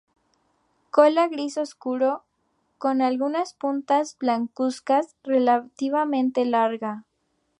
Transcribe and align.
Cola 0.89 1.27
gris 1.27 1.59
oscuro 1.59 2.23
con 2.79 3.03
algunas 3.03 3.53
puntas 3.53 4.17
blancuzcas, 4.17 5.15
relativamente 5.23 6.43
larga. 6.43 7.05